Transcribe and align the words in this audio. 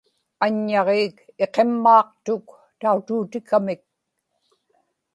aññaġiik 0.45 1.17
iqimmaaqtuk 1.43 2.47
tautuutikamik 2.79 3.83